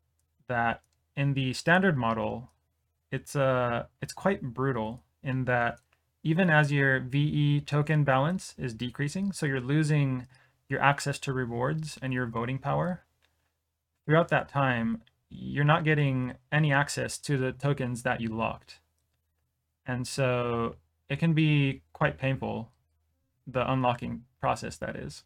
that 0.47 0.83
in 1.17 1.33
the 1.33 1.51
standard 1.51 1.97
model, 1.97 2.51
it's 3.11 3.35
uh, 3.35 3.87
it's 4.01 4.13
quite 4.13 4.41
brutal 4.41 5.03
in 5.23 5.45
that 5.45 5.79
even 6.23 6.49
as 6.49 6.71
your 6.71 6.99
VE 6.99 7.61
token 7.61 8.03
balance 8.03 8.53
is 8.57 8.73
decreasing, 8.73 9.31
so 9.31 9.45
you're 9.45 9.59
losing 9.59 10.27
your 10.69 10.81
access 10.81 11.17
to 11.19 11.33
rewards 11.33 11.97
and 12.01 12.13
your 12.13 12.25
voting 12.27 12.59
power, 12.59 13.03
throughout 14.05 14.29
that 14.29 14.49
time, 14.49 15.01
you're 15.29 15.63
not 15.63 15.83
getting 15.83 16.33
any 16.51 16.71
access 16.71 17.17
to 17.17 17.37
the 17.37 17.51
tokens 17.51 18.03
that 18.03 18.21
you 18.21 18.29
locked. 18.29 18.79
And 19.85 20.07
so 20.07 20.75
it 21.09 21.19
can 21.19 21.33
be 21.33 21.81
quite 21.93 22.17
painful, 22.17 22.71
the 23.47 23.69
unlocking 23.69 24.23
process 24.39 24.77
that 24.77 24.95
is. 24.95 25.23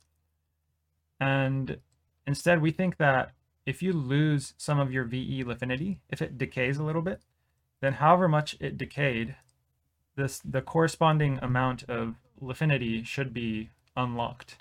And 1.19 1.77
instead, 2.25 2.61
we 2.61 2.71
think 2.71 2.97
that 2.97 3.31
if 3.65 3.81
you 3.81 3.93
lose 3.93 4.53
some 4.57 4.79
of 4.79 4.91
your 4.91 5.05
VE 5.05 5.43
Lifinity, 5.43 5.97
if 6.09 6.21
it 6.21 6.37
decays 6.37 6.77
a 6.77 6.83
little 6.83 7.01
bit, 7.01 7.21
then 7.81 7.93
however 7.93 8.27
much 8.27 8.55
it 8.59 8.77
decayed, 8.77 9.35
this 10.15 10.39
the 10.39 10.61
corresponding 10.61 11.39
amount 11.41 11.83
of 11.83 12.15
Lifinity 12.41 13.05
should 13.05 13.33
be 13.33 13.69
unlocked 13.95 14.57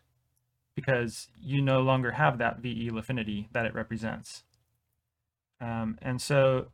because 0.75 1.29
you 1.41 1.61
no 1.61 1.81
longer 1.81 2.13
have 2.13 2.39
that 2.39 2.59
VE 2.59 2.91
Lifinity 2.91 3.49
that 3.53 3.67
it 3.67 3.75
represents. 3.75 4.45
Um, 5.61 5.99
and 6.03 6.21
so 6.21 6.67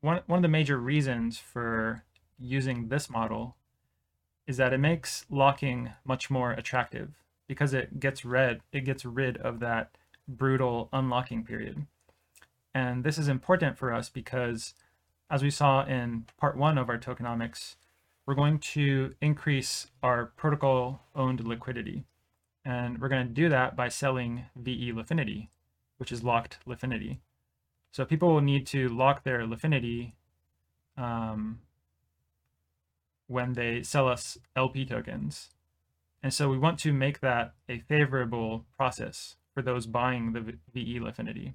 one, 0.00 0.20
one 0.26 0.38
of 0.38 0.42
the 0.42 0.48
major 0.48 0.78
reasons 0.78 1.38
for 1.38 2.04
using 2.38 2.88
this 2.88 3.10
model 3.10 3.56
is 4.46 4.56
that 4.56 4.72
it 4.72 4.78
makes 4.78 5.26
locking 5.28 5.92
much 6.04 6.30
more 6.30 6.52
attractive 6.52 7.10
because 7.46 7.74
it 7.74 8.00
gets 8.00 8.24
rid 8.24 8.60
it 8.72 8.80
gets 8.80 9.04
rid 9.04 9.36
of 9.38 9.60
that 9.60 9.90
brutal 10.26 10.88
unlocking 10.92 11.44
period. 11.44 11.86
And 12.74 13.02
this 13.02 13.18
is 13.18 13.28
important 13.28 13.76
for 13.76 13.92
us 13.92 14.08
because 14.08 14.74
as 15.30 15.42
we 15.42 15.50
saw 15.50 15.84
in 15.86 16.26
part 16.38 16.56
one 16.56 16.76
of 16.76 16.88
our 16.88 16.98
tokenomics, 16.98 17.76
we're 18.26 18.34
going 18.34 18.58
to 18.58 19.14
increase 19.20 19.86
our 20.02 20.26
protocol 20.36 21.02
owned 21.14 21.46
liquidity. 21.46 22.04
And 22.64 23.00
we're 23.00 23.08
going 23.08 23.26
to 23.26 23.32
do 23.32 23.48
that 23.48 23.76
by 23.76 23.88
selling 23.88 24.46
VE 24.56 24.92
Lifinity, 24.92 25.48
which 25.98 26.12
is 26.12 26.24
locked 26.24 26.58
Lifinity. 26.66 27.18
So 27.92 28.04
people 28.04 28.28
will 28.28 28.40
need 28.40 28.66
to 28.68 28.88
lock 28.88 29.24
their 29.24 29.40
Lifinity 29.40 30.12
um, 30.96 31.60
when 33.28 33.54
they 33.54 33.82
sell 33.82 34.08
us 34.08 34.36
LP 34.56 34.84
tokens. 34.84 35.50
And 36.22 36.34
so 36.34 36.48
we 36.50 36.58
want 36.58 36.78
to 36.80 36.92
make 36.92 37.20
that 37.20 37.54
a 37.68 37.78
favorable 37.78 38.66
process 38.76 39.36
for 39.54 39.62
those 39.62 39.86
buying 39.86 40.32
the 40.32 40.58
VE 40.74 41.00
Lifinity. 41.00 41.54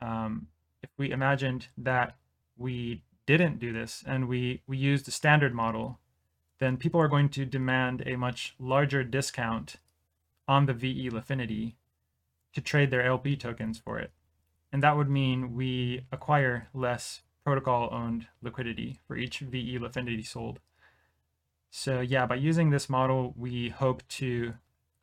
Um, 0.00 0.46
if 0.82 0.90
we 0.96 1.10
imagined 1.10 1.68
that 1.76 2.16
we 2.58 3.02
didn't 3.26 3.58
do 3.58 3.72
this 3.72 4.02
and 4.06 4.28
we, 4.28 4.62
we 4.66 4.76
used 4.76 5.06
the 5.06 5.10
standard 5.10 5.54
model, 5.54 5.98
then 6.58 6.76
people 6.76 7.00
are 7.00 7.08
going 7.08 7.28
to 7.30 7.44
demand 7.44 8.02
a 8.06 8.16
much 8.16 8.54
larger 8.58 9.04
discount 9.04 9.76
on 10.46 10.66
the 10.66 10.74
VE 10.74 11.10
Lifinity 11.10 11.74
to 12.54 12.60
trade 12.60 12.90
their 12.90 13.04
LP 13.04 13.36
tokens 13.36 13.78
for 13.78 13.98
it. 13.98 14.10
And 14.72 14.82
that 14.82 14.96
would 14.96 15.08
mean 15.08 15.54
we 15.54 16.04
acquire 16.10 16.68
less 16.74 17.22
protocol 17.44 17.88
owned 17.92 18.26
liquidity 18.42 18.98
for 19.06 19.16
each 19.16 19.38
VE 19.40 19.78
Lifinity 19.78 20.26
sold. 20.26 20.60
So 21.70 22.00
yeah, 22.00 22.26
by 22.26 22.36
using 22.36 22.70
this 22.70 22.88
model, 22.88 23.34
we 23.36 23.68
hope 23.68 24.06
to 24.08 24.54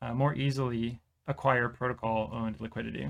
uh, 0.01 0.13
more 0.13 0.35
easily 0.35 1.00
acquire 1.27 1.69
protocol-owned 1.69 2.59
liquidity. 2.59 3.09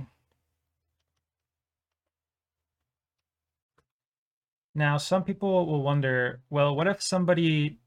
Now, 4.76 4.98
some 4.98 5.24
people 5.24 5.66
will 5.66 5.82
wonder, 5.82 6.42
well, 6.50 6.76
what 6.76 6.88
if 6.88 7.02
somebody 7.02 7.80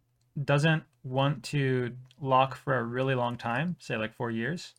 doesn't 0.42 0.84
want 1.04 1.42
to 1.44 1.92
lock 2.18 2.56
for 2.56 2.78
a 2.78 2.82
really 2.82 3.14
long 3.14 3.36
time, 3.36 3.76
say 3.78 3.96
like 3.96 4.14
four 4.14 4.30
years? 4.30 4.74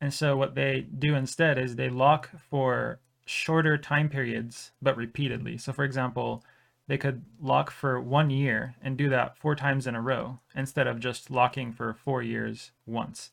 And 0.00 0.12
so 0.12 0.36
what 0.36 0.54
they 0.54 0.86
do 0.98 1.14
instead 1.14 1.58
is 1.58 1.76
they 1.76 1.90
lock 1.90 2.30
for 2.48 3.00
shorter 3.26 3.76
time 3.76 4.08
periods, 4.08 4.72
but 4.80 4.96
repeatedly. 4.96 5.58
So 5.58 5.74
for 5.74 5.84
example, 5.84 6.42
they 6.88 6.96
could 6.96 7.22
lock 7.40 7.70
for 7.70 8.00
one 8.00 8.30
year 8.30 8.76
and 8.80 8.96
do 8.96 9.10
that 9.10 9.36
four 9.36 9.54
times 9.54 9.86
in 9.86 9.94
a 9.94 10.00
row 10.00 10.38
instead 10.54 10.86
of 10.86 11.00
just 11.00 11.30
locking 11.30 11.72
for 11.72 11.92
four 11.92 12.22
years 12.22 12.70
once. 12.86 13.30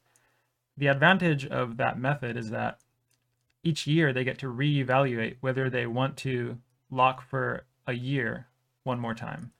The 0.76 0.88
advantage 0.88 1.46
of 1.46 1.78
that 1.78 2.00
method 2.00 2.36
is 2.36 2.50
that 2.50 2.80
each 3.64 3.88
year 3.88 4.12
they 4.12 4.24
get 4.24 4.40
to 4.40 4.48
reevaluate 4.48 5.38
whether 5.40 5.70
they 5.70 5.86
want 5.86 6.18
to 6.18 6.58
lock 6.90 7.22
for 7.22 7.66
a 7.88 7.94
year 7.94 8.48
one 8.84 9.00
more 9.00 9.14
time. 9.14 9.52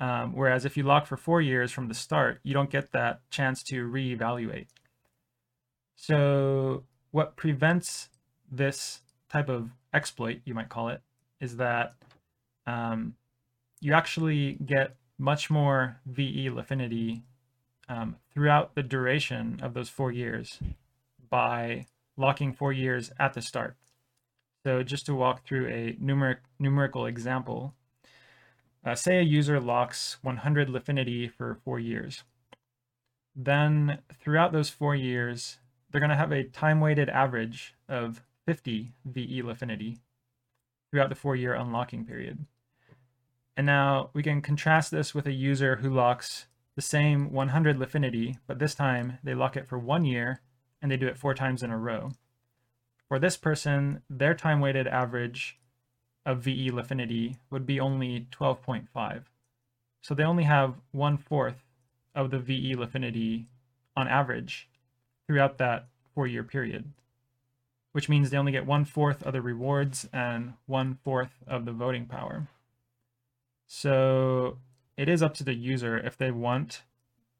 Um, 0.00 0.32
whereas 0.34 0.64
if 0.64 0.76
you 0.76 0.82
lock 0.82 1.06
for 1.06 1.16
four 1.16 1.40
years 1.40 1.70
from 1.70 1.88
the 1.88 1.94
start, 1.94 2.40
you 2.42 2.52
don't 2.52 2.70
get 2.70 2.92
that 2.92 3.20
chance 3.30 3.62
to 3.64 3.88
reevaluate. 3.88 4.66
So 5.94 6.84
what 7.12 7.36
prevents 7.36 8.08
this 8.50 9.02
type 9.28 9.48
of 9.48 9.70
exploit, 9.94 10.40
you 10.44 10.54
might 10.54 10.68
call 10.68 10.88
it, 10.88 11.02
is 11.40 11.56
that 11.58 11.94
um, 12.66 13.14
you 13.80 13.92
actually 13.92 14.54
get 14.64 14.96
much 15.18 15.50
more 15.50 16.00
VE 16.06 16.50
Lifinity 16.50 17.22
um, 17.88 18.16
throughout 18.32 18.74
the 18.74 18.82
duration 18.82 19.60
of 19.62 19.74
those 19.74 19.88
four 19.88 20.10
years 20.10 20.58
by 21.30 21.86
locking 22.16 22.52
four 22.52 22.72
years 22.72 23.12
at 23.18 23.34
the 23.34 23.42
start. 23.42 23.76
So 24.64 24.82
just 24.82 25.06
to 25.06 25.14
walk 25.14 25.44
through 25.44 25.68
a 25.68 25.96
numeric, 26.00 26.38
numerical 26.58 27.06
example, 27.06 27.74
uh, 28.84 28.94
say 28.94 29.18
a 29.18 29.22
user 29.22 29.60
locks 29.60 30.18
100 30.22 30.68
Lifinity 30.68 31.30
for 31.30 31.58
four 31.64 31.80
years. 31.80 32.22
Then 33.34 33.98
throughout 34.20 34.52
those 34.52 34.70
four 34.70 34.94
years, 34.94 35.58
they're 35.90 36.00
going 36.00 36.10
to 36.10 36.16
have 36.16 36.32
a 36.32 36.44
time-weighted 36.44 37.08
average 37.08 37.74
of 37.88 38.22
50 38.46 38.92
VE 39.04 39.42
Lifinity 39.42 39.98
throughout 40.90 41.08
the 41.08 41.14
four-year 41.14 41.54
unlocking 41.54 42.04
period. 42.04 42.46
And 43.56 43.66
now 43.66 44.10
we 44.12 44.22
can 44.22 44.42
contrast 44.42 44.90
this 44.90 45.14
with 45.14 45.26
a 45.26 45.32
user 45.32 45.76
who 45.76 45.90
locks 45.92 46.46
the 46.76 46.82
same 46.82 47.32
100 47.32 47.78
Lifinity, 47.78 48.38
but 48.46 48.58
this 48.58 48.74
time 48.74 49.18
they 49.22 49.34
lock 49.34 49.56
it 49.56 49.68
for 49.68 49.78
one 49.78 50.04
year 50.04 50.40
and 50.80 50.90
they 50.90 50.96
do 50.96 51.06
it 51.06 51.18
four 51.18 51.34
times 51.34 51.62
in 51.62 51.70
a 51.70 51.78
row. 51.78 52.12
For 53.12 53.18
this 53.18 53.36
person, 53.36 54.00
their 54.08 54.32
time-weighted 54.32 54.86
average 54.86 55.58
of 56.24 56.38
VE 56.38 56.70
Lifinity 56.70 57.36
would 57.50 57.66
be 57.66 57.78
only 57.78 58.26
12.5. 58.30 59.24
So 60.00 60.14
they 60.14 60.22
only 60.22 60.44
have 60.44 60.76
one-fourth 60.92 61.62
of 62.14 62.30
the 62.30 62.38
VE 62.38 62.74
Lifinity 62.74 63.48
on 63.94 64.08
average 64.08 64.70
throughout 65.26 65.58
that 65.58 65.88
four-year 66.14 66.42
period, 66.42 66.94
which 67.92 68.08
means 68.08 68.30
they 68.30 68.38
only 68.38 68.50
get 68.50 68.64
one-fourth 68.64 69.22
of 69.24 69.34
the 69.34 69.42
rewards 69.42 70.08
and 70.10 70.54
one-fourth 70.64 71.44
of 71.46 71.66
the 71.66 71.72
voting 71.72 72.06
power. 72.06 72.48
So 73.66 74.56
it 74.96 75.10
is 75.10 75.22
up 75.22 75.34
to 75.34 75.44
the 75.44 75.52
user 75.52 75.98
if 75.98 76.16
they 76.16 76.30
want 76.30 76.80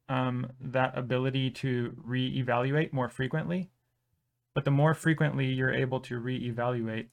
um, 0.06 0.50
that 0.60 0.98
ability 0.98 1.50
to 1.50 1.96
re-evaluate 2.04 2.92
more 2.92 3.08
frequently. 3.08 3.70
But 4.54 4.64
the 4.64 4.70
more 4.70 4.94
frequently 4.94 5.46
you're 5.46 5.72
able 5.72 6.00
to 6.00 6.18
re-evaluate, 6.18 7.08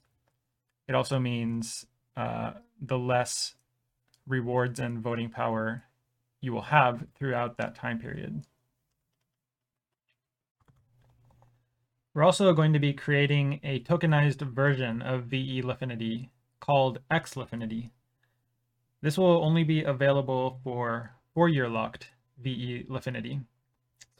it 0.88 0.94
also 0.94 1.18
means 1.18 1.86
uh, 2.16 2.52
the 2.80 2.98
less 2.98 3.54
rewards 4.26 4.78
and 4.78 5.00
voting 5.00 5.30
power 5.30 5.84
you 6.40 6.52
will 6.52 6.62
have 6.62 7.06
throughout 7.18 7.56
that 7.58 7.74
time 7.74 7.98
period. 7.98 8.42
We're 12.12 12.24
also 12.24 12.52
going 12.52 12.72
to 12.72 12.78
be 12.78 12.92
creating 12.92 13.60
a 13.62 13.80
tokenized 13.80 14.42
version 14.42 15.00
of 15.00 15.24
VE 15.24 15.62
Lifinity 15.62 16.30
called 16.58 16.98
X. 17.10 17.36
This 19.00 19.16
will 19.16 19.44
only 19.44 19.64
be 19.64 19.84
available 19.84 20.60
for 20.64 21.12
four-year 21.34 21.68
locked 21.68 22.10
VE 22.42 22.86
Lifinity. 22.90 23.44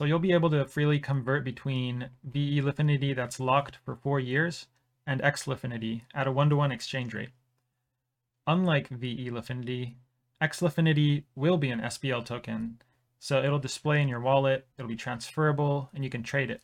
So 0.00 0.06
you'll 0.06 0.18
be 0.18 0.32
able 0.32 0.48
to 0.48 0.64
freely 0.64 0.98
convert 0.98 1.44
between 1.44 2.08
VE 2.24 2.62
Lifinity 2.62 3.14
that's 3.14 3.38
locked 3.38 3.76
for 3.84 3.94
four 3.96 4.18
years 4.18 4.66
and 5.06 5.20
X 5.20 5.46
at 5.46 6.26
a 6.26 6.32
one-to-one 6.32 6.70
-one 6.70 6.72
exchange 6.72 7.12
rate. 7.12 7.32
Unlike 8.46 8.88
VE 8.88 9.28
Lifinity, 9.28 9.96
X 10.40 10.62
will 10.62 11.58
be 11.58 11.70
an 11.70 11.82
SPL 11.82 12.24
token, 12.24 12.80
so 13.18 13.44
it'll 13.44 13.58
display 13.58 14.00
in 14.00 14.08
your 14.08 14.20
wallet, 14.20 14.66
it'll 14.78 14.88
be 14.88 14.96
transferable, 14.96 15.90
and 15.92 16.02
you 16.02 16.08
can 16.08 16.22
trade 16.22 16.50
it. 16.50 16.62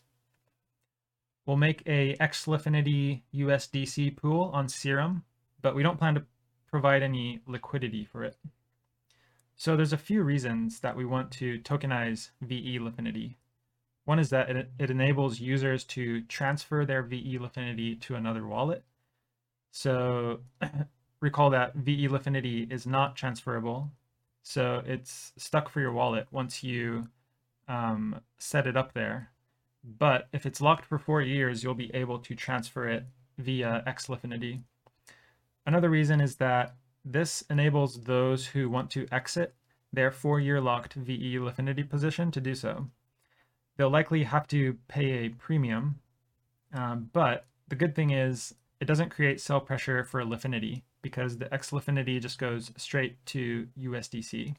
We'll 1.44 1.58
make 1.58 1.82
a 1.84 2.16
XLifinity 2.16 3.20
USDC 3.34 4.16
pool 4.16 4.44
on 4.54 4.70
Serum, 4.70 5.24
but 5.60 5.74
we 5.74 5.82
don't 5.82 5.98
plan 5.98 6.14
to 6.14 6.24
provide 6.70 7.02
any 7.02 7.42
liquidity 7.46 8.06
for 8.06 8.24
it. 8.24 8.38
So 9.56 9.74
there's 9.74 9.94
a 9.94 9.98
few 9.98 10.22
reasons 10.22 10.80
that 10.80 10.96
we 10.96 11.06
want 11.06 11.30
to 11.32 11.58
tokenize 11.60 12.30
VE 12.42 12.78
Lifinity. 12.78 13.36
One 14.04 14.18
is 14.18 14.28
that 14.30 14.50
it, 14.50 14.70
it 14.78 14.90
enables 14.90 15.40
users 15.40 15.82
to 15.84 16.20
transfer 16.22 16.84
their 16.84 17.02
VE 17.02 17.38
Lifinity 17.38 18.00
to 18.02 18.14
another 18.14 18.46
wallet. 18.46 18.84
So 19.70 20.40
recall 21.20 21.50
that 21.50 21.74
VE 21.74 22.08
Lifinity 22.08 22.70
is 22.70 22.86
not 22.86 23.16
transferable. 23.16 23.90
So 24.42 24.82
it's 24.86 25.32
stuck 25.38 25.68
for 25.70 25.80
your 25.80 25.92
wallet 25.92 26.28
once 26.30 26.62
you 26.62 27.08
um, 27.66 28.20
set 28.38 28.66
it 28.66 28.76
up 28.76 28.92
there. 28.92 29.30
But 29.82 30.28
if 30.32 30.44
it's 30.44 30.60
locked 30.60 30.84
for 30.84 30.98
four 30.98 31.22
years, 31.22 31.64
you'll 31.64 31.74
be 31.74 31.94
able 31.94 32.18
to 32.18 32.34
transfer 32.34 32.88
it 32.88 33.06
via 33.38 33.82
XLifinity. 33.86 34.62
Another 35.64 35.88
reason 35.90 36.20
is 36.20 36.36
that 36.36 36.74
this 37.06 37.44
enables 37.48 38.02
those 38.02 38.46
who 38.46 38.68
want 38.68 38.90
to 38.90 39.06
exit 39.12 39.54
their 39.92 40.10
four-year 40.10 40.60
locked 40.60 40.94
VE 40.94 41.36
Lifinity 41.36 41.88
position 41.88 42.32
to 42.32 42.40
do 42.40 42.54
so. 42.54 42.88
They'll 43.76 43.90
likely 43.90 44.24
have 44.24 44.48
to 44.48 44.76
pay 44.88 45.12
a 45.12 45.28
premium, 45.28 46.00
um, 46.74 47.08
but 47.12 47.46
the 47.68 47.76
good 47.76 47.94
thing 47.94 48.10
is 48.10 48.54
it 48.80 48.86
doesn't 48.86 49.10
create 49.10 49.40
sell 49.40 49.60
pressure 49.60 50.02
for 50.02 50.22
Lifinity 50.22 50.82
because 51.00 51.38
the 51.38 51.52
X 51.54 51.70
Lifinity 51.70 52.20
just 52.20 52.38
goes 52.38 52.72
straight 52.76 53.24
to 53.26 53.68
USDC. 53.78 54.56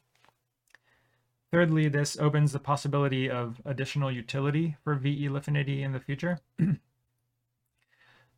Thirdly, 1.52 1.88
this 1.88 2.18
opens 2.18 2.52
the 2.52 2.58
possibility 2.58 3.30
of 3.30 3.60
additional 3.64 4.10
utility 4.10 4.76
for 4.82 4.94
VE 4.94 5.28
Lifinity 5.28 5.82
in 5.82 5.92
the 5.92 6.00
future. 6.00 6.40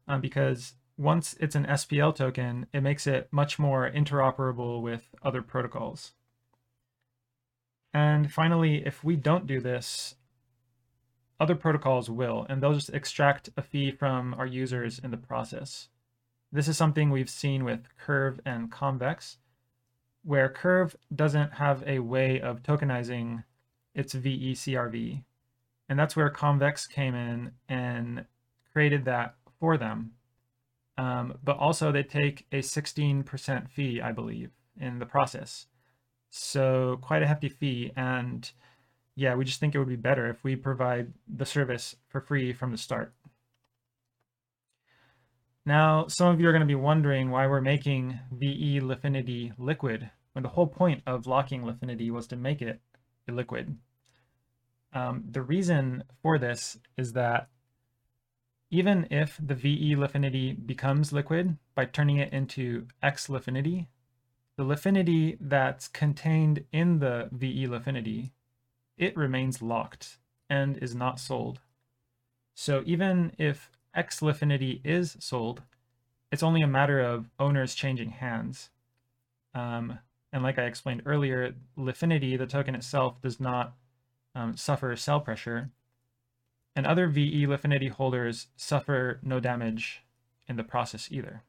um, 0.09 0.21
because 0.21 0.75
once 1.01 1.35
it's 1.41 1.55
an 1.55 1.65
SPL 1.65 2.15
token, 2.15 2.67
it 2.75 2.83
makes 2.83 3.07
it 3.07 3.27
much 3.31 3.59
more 3.59 3.91
interoperable 3.91 4.83
with 4.83 5.09
other 5.23 5.41
protocols. 5.41 6.13
And 7.95 8.31
finally, 8.31 8.83
if 8.85 9.03
we 9.03 9.17
don't 9.17 9.47
do 9.47 9.61
this, 9.61 10.17
other 11.41 11.55
protocols 11.55 12.11
will, 12.11 12.45
and 12.51 12.63
they'll 12.63 12.75
just 12.75 12.93
extract 12.93 13.49
a 13.57 13.63
fee 13.63 13.91
from 13.91 14.35
our 14.35 14.45
users 14.45 14.99
in 14.99 15.11
the 15.11 15.17
process. 15.17 15.89
This 16.53 16.69
is 16.69 16.77
something 16.77 17.09
we've 17.09 17.31
seen 17.31 17.65
with 17.65 17.89
Curve 17.97 18.39
and 18.45 18.71
Convex, 18.71 19.39
where 20.23 20.51
Curve 20.51 20.95
doesn't 21.15 21.55
have 21.55 21.83
a 21.87 22.01
way 22.01 22.39
of 22.39 22.63
tokenizing 22.63 23.45
its 23.95 24.13
VECRV. 24.15 25.25
And 25.89 25.99
that's 25.99 26.15
where 26.15 26.29
Convex 26.29 26.87
came 26.87 27.15
in 27.15 27.53
and 27.71 28.27
created 28.71 29.07
that 29.07 29.37
for 29.59 29.79
them. 29.79 30.13
Um, 31.01 31.39
but 31.43 31.57
also 31.57 31.91
they 31.91 32.03
take 32.03 32.45
a 32.53 32.59
16% 32.59 33.71
fee, 33.71 34.03
I 34.03 34.13
believe, 34.13 34.51
in 34.79 34.99
the 34.99 35.07
process. 35.07 35.65
So 36.29 36.99
quite 37.01 37.23
a 37.23 37.27
hefty 37.27 37.49
fee. 37.49 37.91
And 37.97 38.51
yeah, 39.17 39.35
we 39.35 39.47
just 39.47 39.61
think 39.61 39.75
it 39.75 39.79
would 39.79 39.89
be 39.89 39.97
better 39.97 40.29
if 40.29 40.45
we 40.45 40.57
provide 40.57 41.15
the 41.27 41.47
service 41.47 41.97
for 42.11 42.21
free 42.21 42.53
from 42.53 42.71
the 42.71 42.77
start. 42.77 43.15
Now, 45.65 46.07
some 46.07 46.29
of 46.29 46.39
you 46.39 46.47
are 46.49 46.53
going 46.53 46.61
to 46.61 46.67
be 46.67 46.75
wondering 46.75 47.31
why 47.31 47.47
we're 47.47 47.63
making 47.63 48.21
VE 48.31 48.81
Lifinity 48.81 49.55
liquid, 49.57 50.11
when 50.35 50.43
the 50.43 50.51
whole 50.51 50.67
point 50.67 51.03
of 51.07 51.27
locking 51.27 51.63
Lifinity 51.63 52.11
was 52.11 52.27
to 52.27 52.37
make 52.37 52.61
it 52.61 52.79
a 53.27 53.33
liquid. 53.33 53.75
Um, 54.93 55.25
the 55.31 55.41
reason 55.41 56.05
for 56.21 56.37
this 56.37 56.77
is 56.99 57.15
that 57.15 57.49
even 58.71 59.07
if 59.11 59.39
the 59.45 59.55
VE 59.55 59.97
Lifinity 59.97 60.55
becomes 60.67 61.13
liquid 61.13 61.57
by 61.75 61.85
turning 61.85 62.19
it 62.19 62.33
into 62.33 62.87
X 63.03 63.27
Lifinity, 63.29 63.89
the 64.57 64.65
Lifinity 64.65 65.37
that's 65.41 65.89
contained 65.89 66.65
in 66.73 67.01
the 67.01 67.29
VE 67.33 67.67
Lifinity, 67.67 68.31
it 68.97 69.17
remains 69.17 69.61
locked 69.61 70.19
and 70.49 70.77
is 70.79 70.95
not 70.95 71.19
sold. 71.19 71.61
So 72.55 72.83
even 72.87 73.33
if 73.39 73.71
X 73.95 74.21
Lifinity 74.21 74.81
is 74.85 75.17
sold, 75.19 75.63
it's 76.31 76.43
only 76.43 76.63
a 76.63 76.69
matter 76.69 77.01
of 77.01 77.29
owners 77.41 77.75
changing 77.75 78.11
hands. 78.11 78.71
Um, 79.53 79.99
and 80.33 80.45
like 80.45 80.59
I 80.59 80.65
explained 80.65 81.03
earlier, 81.07 81.55
Lifinity, 81.77 82.39
the 82.39 82.47
token 82.47 82.75
itself, 82.77 83.21
does 83.21 83.41
not 83.41 83.75
um, 84.35 84.57
suffer 84.57 84.95
sell 84.95 85.19
pressure. 85.21 85.71
And 86.77 86.87
other 86.87 87.09
VE 87.09 87.47
Lifinity 87.47 87.91
holders 87.91 88.47
suffer 88.57 89.19
no 89.23 89.41
damage 89.41 90.03
in 90.47 90.57
the 90.57 90.65
process 90.65 91.09
either. 91.11 91.43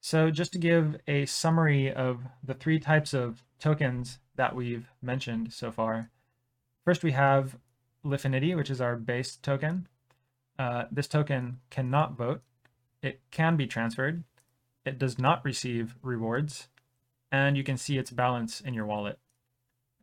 So 0.00 0.30
just 0.30 0.52
to 0.52 0.58
give 0.58 0.96
a 1.08 1.26
summary 1.26 1.92
of 1.92 2.20
the 2.44 2.54
three 2.54 2.78
types 2.78 3.12
of 3.12 3.42
tokens 3.58 4.20
that 4.36 4.54
we've 4.54 4.88
mentioned 5.02 5.52
so 5.52 5.72
far. 5.72 6.10
First, 6.84 7.02
we 7.02 7.10
have 7.12 7.58
Lifinity, 8.04 8.56
which 8.56 8.70
is 8.70 8.80
our 8.80 8.94
base 8.94 9.34
token. 9.36 9.88
Uh, 10.58 10.84
this 10.92 11.08
token 11.08 11.58
cannot 11.70 12.16
vote. 12.16 12.42
It 13.02 13.20
can 13.32 13.56
be 13.56 13.66
transferred. 13.66 14.22
It 14.84 14.98
does 14.98 15.18
not 15.18 15.44
receive 15.44 15.96
rewards. 16.02 16.68
And 17.32 17.56
you 17.56 17.64
can 17.64 17.76
see 17.76 17.98
its 17.98 18.12
balance 18.12 18.60
in 18.60 18.74
your 18.74 18.86
wallet. 18.86 19.18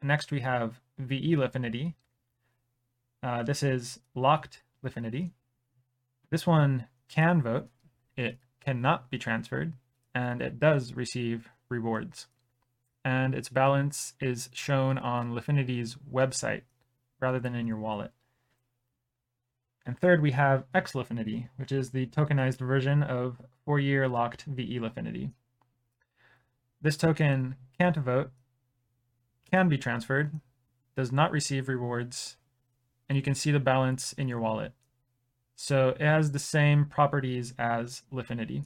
Next, 0.01 0.31
we 0.31 0.41
have 0.41 0.81
VE 0.97 1.35
Lifinity. 1.35 1.95
Uh, 3.21 3.43
this 3.43 3.63
is 3.63 3.99
locked 4.15 4.61
Lifinity. 4.83 5.31
This 6.29 6.45
one 6.45 6.87
can 7.07 7.41
vote. 7.41 7.69
It 8.17 8.37
cannot 8.63 9.09
be 9.09 9.17
transferred 9.17 9.73
and 10.13 10.41
it 10.41 10.59
does 10.59 10.93
receive 10.93 11.49
rewards. 11.69 12.27
And 13.05 13.35
its 13.35 13.49
balance 13.49 14.13
is 14.21 14.49
shown 14.53 14.97
on 14.97 15.33
Lifinity's 15.33 15.97
website 16.11 16.61
rather 17.19 17.39
than 17.39 17.55
in 17.55 17.67
your 17.67 17.77
wallet. 17.77 18.11
And 19.85 19.99
third, 19.99 20.21
we 20.21 20.31
have 20.31 20.63
XLifinity, 20.73 21.49
which 21.57 21.71
is 21.71 21.91
the 21.91 22.05
tokenized 22.05 22.59
version 22.59 23.03
of 23.03 23.41
four-year 23.65 24.07
locked 24.07 24.45
VE 24.45 24.79
Lifinity. 24.79 25.31
This 26.81 26.95
token 26.95 27.55
can't 27.77 27.97
vote, 27.97 28.31
can 29.51 29.67
be 29.67 29.77
transferred, 29.77 30.39
does 30.95 31.11
not 31.11 31.31
receive 31.31 31.67
rewards, 31.67 32.37
and 33.09 33.15
you 33.15 33.21
can 33.21 33.35
see 33.35 33.51
the 33.51 33.59
balance 33.59 34.13
in 34.13 34.27
your 34.27 34.39
wallet. 34.39 34.73
So 35.55 35.89
it 35.89 36.01
has 36.01 36.31
the 36.31 36.39
same 36.39 36.85
properties 36.85 37.53
as 37.57 38.03
Lifinity. 38.11 38.65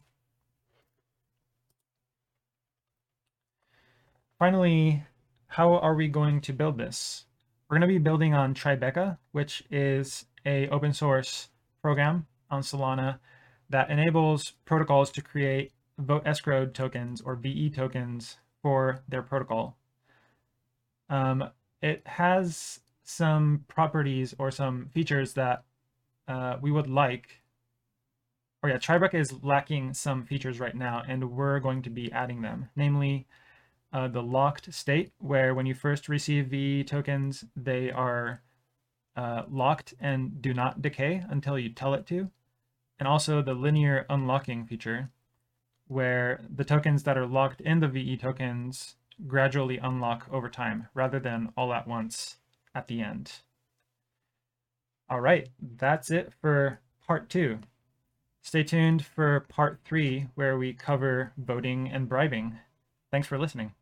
Finally, 4.39 5.03
how 5.47 5.75
are 5.75 5.95
we 5.95 6.07
going 6.07 6.41
to 6.41 6.53
build 6.53 6.77
this? 6.77 7.25
We're 7.67 7.77
going 7.77 7.89
to 7.89 7.93
be 7.93 7.97
building 7.97 8.33
on 8.33 8.53
Tribeca, 8.53 9.17
which 9.31 9.63
is 9.69 10.25
a 10.45 10.69
open 10.69 10.93
source 10.93 11.49
program 11.81 12.27
on 12.49 12.61
Solana 12.61 13.19
that 13.69 13.89
enables 13.89 14.51
protocols 14.65 15.11
to 15.11 15.21
create 15.21 15.73
vote 15.97 16.23
escrowed 16.25 16.73
tokens 16.73 17.21
or 17.21 17.35
VE 17.35 17.71
tokens 17.71 18.37
for 18.61 19.01
their 19.07 19.21
protocol. 19.21 19.77
Um, 21.09 21.49
it 21.81 22.05
has 22.05 22.79
some 23.03 23.63
properties 23.67 24.35
or 24.37 24.51
some 24.51 24.89
features 24.93 25.33
that 25.33 25.63
uh, 26.27 26.57
we 26.61 26.71
would 26.71 26.89
like. 26.89 27.41
Or 28.61 28.69
yeah, 28.69 28.77
Tribeca 28.77 29.15
is 29.15 29.43
lacking 29.43 29.93
some 29.93 30.25
features 30.25 30.59
right 30.59 30.75
now, 30.75 31.03
and 31.07 31.31
we're 31.31 31.59
going 31.59 31.81
to 31.83 31.89
be 31.89 32.11
adding 32.11 32.41
them. 32.41 32.69
Namely, 32.75 33.27
uh, 33.93 34.07
the 34.07 34.21
locked 34.21 34.73
state, 34.73 35.13
where 35.19 35.53
when 35.53 35.65
you 35.65 35.73
first 35.73 36.09
receive 36.09 36.47
VE 36.47 36.83
tokens, 36.83 37.45
they 37.55 37.91
are 37.91 38.41
uh, 39.15 39.43
locked 39.49 39.93
and 39.99 40.41
do 40.41 40.53
not 40.53 40.81
decay 40.81 41.23
until 41.29 41.57
you 41.57 41.69
tell 41.69 41.93
it 41.93 42.05
to. 42.07 42.29
And 42.99 43.07
also 43.07 43.41
the 43.41 43.53
linear 43.53 44.05
unlocking 44.09 44.65
feature, 44.65 45.11
where 45.87 46.43
the 46.53 46.65
tokens 46.65 47.03
that 47.03 47.17
are 47.17 47.27
locked 47.27 47.61
in 47.61 47.79
the 47.79 47.87
VE 47.87 48.17
tokens 48.17 48.96
gradually 49.25 49.77
unlock 49.77 50.27
over 50.31 50.49
time, 50.49 50.87
rather 50.93 51.19
than 51.19 51.51
all 51.57 51.73
at 51.73 51.87
once 51.87 52.37
at 52.75 52.87
the 52.87 53.01
end. 53.01 53.31
All 55.09 55.21
right, 55.21 55.49
that's 55.77 56.11
it 56.11 56.33
for 56.41 56.81
part 57.05 57.29
two. 57.29 57.59
Stay 58.43 58.63
tuned 58.63 59.05
for 59.05 59.39
part 59.41 59.79
three, 59.83 60.27
where 60.35 60.57
we 60.57 60.73
cover 60.73 61.31
voting 61.37 61.89
and 61.89 62.07
bribing. 62.07 62.59
Thanks 63.11 63.27
for 63.27 63.37
listening. 63.37 63.73